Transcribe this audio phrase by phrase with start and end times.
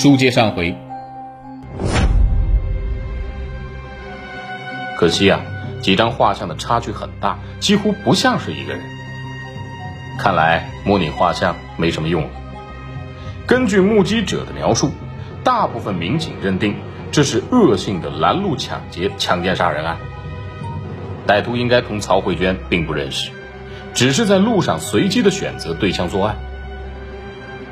[0.00, 0.74] 书接上回，
[4.96, 5.42] 可惜啊，
[5.82, 8.80] 几张画像的差距很大，几乎不像是一个人。
[10.18, 12.30] 看来模拟画像没什么用了。
[13.46, 14.90] 根据目击者的描述，
[15.44, 16.76] 大部分民警认定
[17.12, 19.98] 这是恶性的拦路抢劫、强奸杀人案。
[21.26, 23.30] 歹徒应该同曹慧娟并不认识，
[23.92, 26.36] 只是在路上随机的选择对象作案。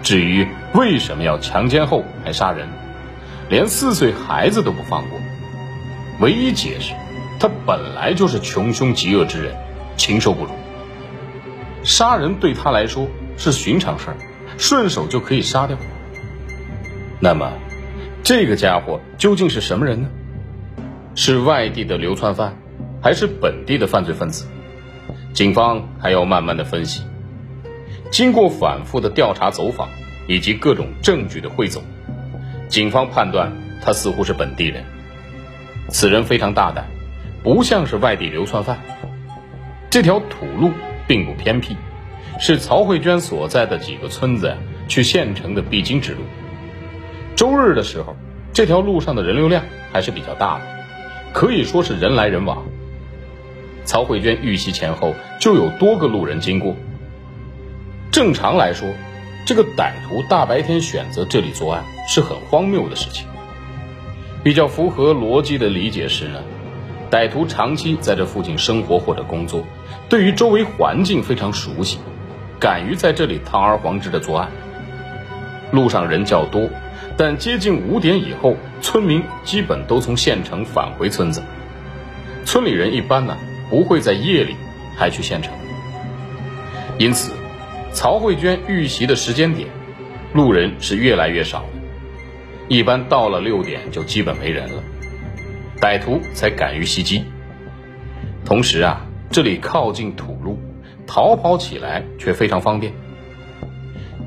[0.03, 2.69] 至于为什么要强奸后还杀人，
[3.49, 5.19] 连四岁孩子都不放过，
[6.21, 6.95] 唯一解释，
[7.39, 9.55] 他本来就是穷凶极恶之人，
[9.97, 10.51] 禽兽不如。
[11.83, 14.17] 杀人对他来说是寻常事儿，
[14.57, 15.77] 顺手就可以杀掉。
[17.21, 17.53] 那么，
[18.23, 20.09] 这个家伙究竟是什么人呢？
[21.15, 22.57] 是外地的流窜犯，
[23.03, 24.47] 还是本地的犯罪分子？
[25.33, 27.03] 警方还要慢慢的分析。
[28.11, 29.89] 经过反复的调查走访
[30.27, 31.83] 以及各种证据的汇总，
[32.69, 34.85] 警方判断他似乎是本地人。
[35.91, 36.87] 此人非常大胆，
[37.43, 38.79] 不像是外地流窜犯。
[39.91, 40.71] 这条土路
[41.07, 41.77] 并不偏僻，
[42.39, 44.55] 是曹慧娟所在的几个村子
[44.87, 46.21] 去县城的必经之路。
[47.37, 48.17] 周日的时候，
[48.53, 49.63] 这条路上的人流量
[49.93, 50.65] 还是比较大的，
[51.33, 52.65] 可以说是人来人往。
[53.85, 56.77] 曹慧娟遇袭前后就有多个路人经过。
[58.11, 58.89] 正常来说，
[59.45, 63.27] 这个歹徒大白天选择这里作案是很荒谬的事情。
[64.43, 66.41] 比较符合逻辑的理解是呢，
[67.11, 69.63] 歹徒长期在这附近生活或者工作，
[70.09, 71.99] 对于周围环境非常熟悉，
[72.59, 74.49] 敢于在这里堂而皇之的作案。
[75.71, 76.69] 路上人较多，
[77.17, 81.43] 但接近五点以后，村民基本都从县城返回村子，
[82.47, 83.37] 村里人一般呢
[83.69, 84.57] 不会在夜里
[84.97, 85.53] 还去县城，
[86.99, 87.38] 因此。
[87.93, 89.69] 曹慧娟遇袭的时间点，
[90.33, 91.65] 路人是越来越少，
[92.69, 94.83] 一般到了六点就基本没人了，
[95.81, 97.25] 歹徒才敢于袭击。
[98.45, 99.01] 同时啊，
[99.31, 100.59] 这里靠近土路，
[101.07, 102.93] 逃跑起来却非常方便。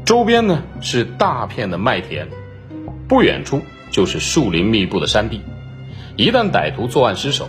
[0.04, 2.28] 周边呢是大片的麦田，
[3.08, 5.42] 不远处就是树林密布的山地，
[6.18, 7.48] 一旦歹徒作案失手，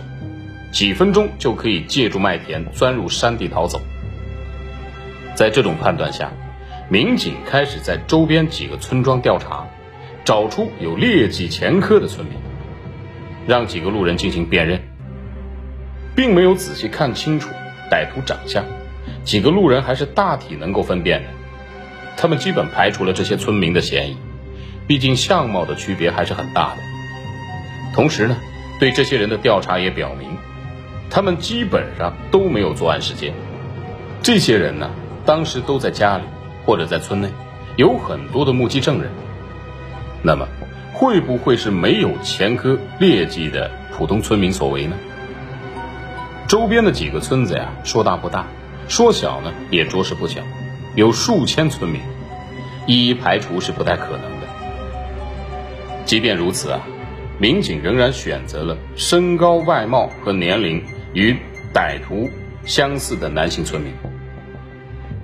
[0.71, 3.81] 几分钟就可以借助麦田钻入山地逃走。
[5.35, 6.31] 在这种判断下，
[6.89, 9.67] 民警开始在周边几个村庄调查，
[10.23, 12.35] 找出有劣迹前科的村民，
[13.47, 14.79] 让几个路人进行辨认，
[16.15, 17.49] 并没有仔细看清楚
[17.89, 18.63] 歹徒长相，
[19.23, 21.29] 几个路人还是大体能够分辨的。
[22.15, 24.17] 他们基本排除了这些村民的嫌疑，
[24.85, 26.81] 毕竟相貌的区别还是很大的。
[27.95, 28.37] 同时呢，
[28.79, 30.29] 对这些人的调查也表明，
[31.09, 33.33] 他们基本上都没有作案时间。
[34.21, 34.89] 这些人呢？
[35.25, 36.23] 当时都在家里
[36.65, 37.29] 或者在村内，
[37.75, 39.11] 有很多的目击证人。
[40.21, 40.47] 那么，
[40.93, 44.95] 会不会是没有前科劣迹的普通村民所为呢？
[46.47, 48.45] 周边的几个村子呀，说大不大，
[48.87, 50.41] 说小呢也着实不小，
[50.95, 52.01] 有数千村民，
[52.85, 54.47] 一一排除是不太可能的。
[56.05, 56.81] 即便如此啊，
[57.39, 60.83] 民警仍然选择了身高、外貌和年龄
[61.13, 61.35] 与
[61.73, 62.29] 歹徒
[62.65, 63.91] 相似的男性村民。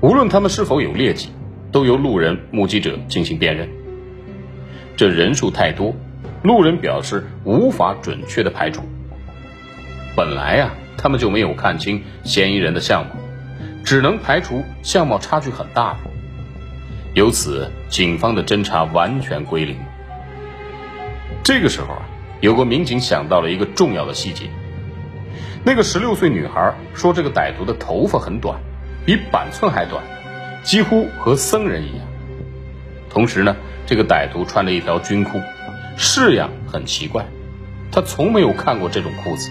[0.01, 1.29] 无论他们是否有劣迹，
[1.73, 3.67] 都由路人目击者进行辨认。
[4.95, 5.93] 这人数太多，
[6.41, 8.81] 路人表示无法准确的排除。
[10.15, 13.11] 本来呀，他们就没有看清嫌疑人的相貌，
[13.83, 15.97] 只能排除相貌差距很大。
[17.13, 19.75] 由此，警方的侦查完全归零。
[21.43, 22.05] 这个时候啊，
[22.39, 24.45] 有个民警想到了一个重要的细节：
[25.65, 28.61] 那个十六岁女孩说，这个歹徒的头发很短。
[29.09, 30.03] 比板寸还短，
[30.61, 32.05] 几乎和僧人一样。
[33.09, 33.55] 同时呢，
[33.87, 35.41] 这个歹徒穿着一条军裤，
[35.97, 37.25] 式样很奇怪，
[37.91, 39.49] 他从没有看过这种裤子。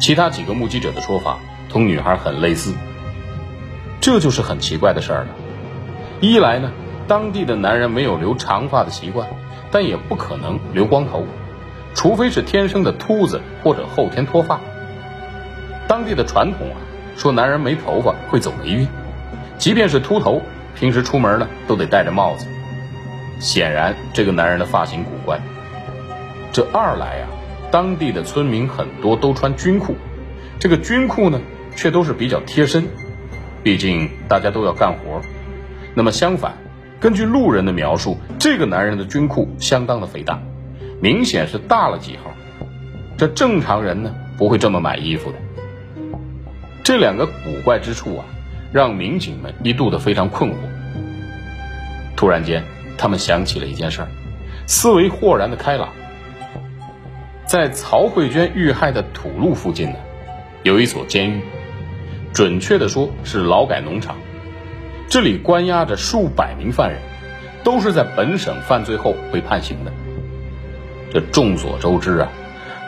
[0.00, 2.74] 其他几个目击者的说法同女孩很类似，
[4.00, 5.28] 这就是很奇怪的事儿了。
[6.20, 6.72] 一来呢，
[7.06, 9.28] 当地的男人没有留长发的习惯，
[9.70, 11.24] 但也不可能留光头，
[11.94, 14.58] 除非是天生的秃子或者后天脱发。
[15.86, 16.82] 当地的传统啊。
[17.16, 18.86] 说男人没头发会走霉运，
[19.58, 20.42] 即便是秃头，
[20.74, 22.46] 平时出门呢都得戴着帽子。
[23.40, 25.40] 显然，这个男人的发型古怪。
[26.52, 27.26] 这二来呀，
[27.70, 29.96] 当地的村民很多都穿军裤，
[30.58, 31.40] 这个军裤呢
[31.74, 32.86] 却都是比较贴身，
[33.62, 35.20] 毕竟大家都要干活。
[35.94, 36.54] 那么相反，
[37.00, 40.40] 根据路人的描述，这个男人的军裤相当的肥大，
[41.00, 42.30] 明显是大了几号。
[43.16, 45.38] 这正常人呢不会这么买衣服的。
[46.84, 48.26] 这两个古怪之处啊，
[48.70, 50.54] 让民警们一度的非常困惑。
[52.14, 52.62] 突然间，
[52.98, 54.08] 他们想起了一件事儿，
[54.66, 55.88] 思维豁然的开朗。
[57.46, 59.96] 在曹慧娟遇害的土路附近呢，
[60.62, 61.40] 有一所监狱，
[62.34, 64.16] 准确的说是劳改农场，
[65.08, 67.00] 这里关押着数百名犯人，
[67.64, 69.92] 都是在本省犯罪后被判刑的。
[71.10, 72.28] 这众所周知啊，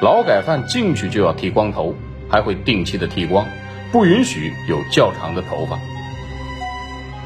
[0.03, 1.95] 劳改犯进去就要剃光头，
[2.29, 3.47] 还会定期的剃光，
[3.93, 5.79] 不允许有较长的头发。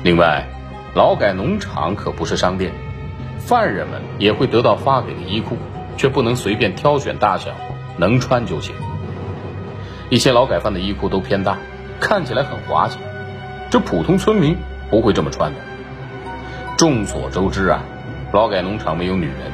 [0.02, 0.46] 另外，
[0.94, 2.72] 劳改农场可不是商店，
[3.38, 5.56] 犯人们也会得到发给的衣裤。
[5.96, 7.50] 却不能随便挑选大小，
[7.98, 8.74] 能穿就行。
[10.08, 11.58] 一些劳改犯的衣裤都偏大，
[12.00, 12.96] 看起来很滑稽，
[13.68, 14.56] 这普通村民
[14.88, 15.58] 不会这么穿的。
[16.78, 17.82] 众所周知啊，
[18.32, 19.52] 劳改农场没有女人，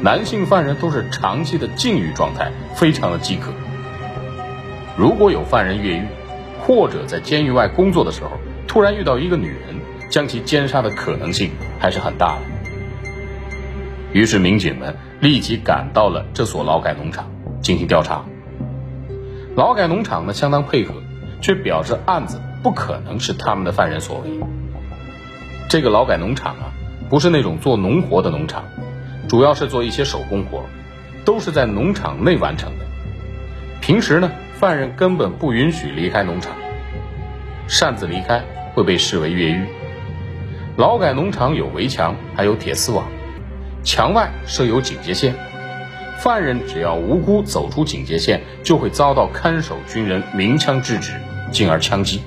[0.00, 3.50] 男性犯人都是长期的禁欲状态，非常的饥渴。
[4.96, 6.06] 如果有犯人越狱，
[6.62, 8.30] 或者在监狱外工作的时候，
[8.66, 9.80] 突然遇到一个女人，
[10.10, 12.42] 将其奸杀的可能性还是很大的。
[14.12, 14.96] 于是民警们。
[15.20, 17.30] 立即赶到了这所劳改农场
[17.60, 18.24] 进行调查。
[19.54, 20.94] 劳改农场呢相当配合，
[21.42, 24.40] 却表示案子不可能是他们的犯人所为。
[25.68, 26.72] 这个劳改农场啊，
[27.10, 28.64] 不是那种做农活的农场，
[29.28, 30.64] 主要是做一些手工活，
[31.26, 32.86] 都是在农场内完成的。
[33.82, 34.30] 平时呢，
[34.60, 36.52] 犯人根本不允许离开农场，
[37.66, 39.64] 擅自离开会被视为越狱。
[40.76, 43.06] 劳改农场有围墙，还有铁丝网。
[43.82, 45.34] 墙外设有警戒线，
[46.18, 51.14] 犯人只要无辜走出警戒线，就会遭到看守军人鸣枪制止，
[51.50, 52.20] 进而枪击。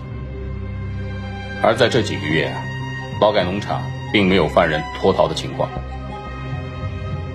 [1.61, 2.57] 而在这几个月啊，
[3.21, 3.79] 劳改农场
[4.11, 5.69] 并没有犯人脱逃的情况。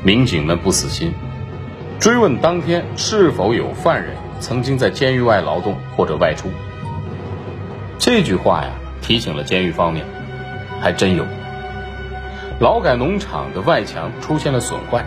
[0.02, 1.12] 民警们不死心，
[2.00, 6.48] 追问当天是否有犯人曾经在监狱外劳动或者外出。
[7.98, 8.70] 这句话呀，
[9.02, 10.04] 提醒了监狱方面，
[10.80, 11.24] 还真有。
[12.60, 15.04] 劳改农场的外墙出现了损坏，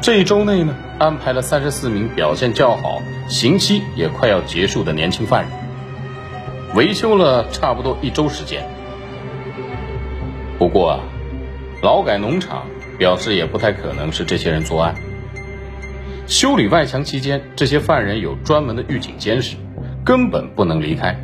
[0.00, 5.50] 这一周内呢，安排了三十四名表现较好、刑期也快要结束的年轻犯人，
[6.74, 8.66] 维修了差不多一周时间。
[10.58, 11.00] 不过啊，
[11.82, 12.66] 劳改农场
[12.98, 14.94] 表示也不太可能是这些人作案。
[16.26, 19.56] 修理外墙期间，这些犯人有专门的狱警监视，
[20.04, 21.16] 根本不能离开。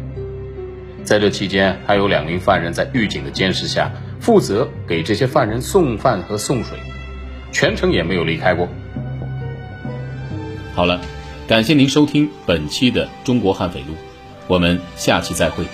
[1.04, 3.90] 在这期间，还有两名犯人在狱警的监视下。
[4.20, 6.78] 负责给这些犯人送饭和送水，
[7.50, 8.68] 全程也没有离开过。
[10.76, 11.00] 好了，
[11.48, 13.86] 感谢您收听本期的《中国悍匪录》，
[14.46, 15.64] 我们下期再会。